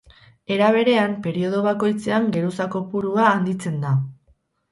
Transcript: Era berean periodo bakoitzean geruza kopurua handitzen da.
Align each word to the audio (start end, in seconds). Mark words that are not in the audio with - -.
Era 0.53 0.69
berean 0.75 1.11
periodo 1.25 1.59
bakoitzean 1.67 2.25
geruza 2.37 2.67
kopurua 2.77 3.27
handitzen 3.35 3.77
da. 3.87 3.95